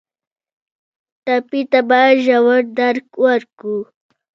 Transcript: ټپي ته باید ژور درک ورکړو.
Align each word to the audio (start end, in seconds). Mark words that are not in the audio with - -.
ټپي 1.25 1.61
ته 1.71 1.79
باید 1.89 2.15
ژور 2.25 2.61
درک 2.77 3.07
ورکړو. 3.25 3.79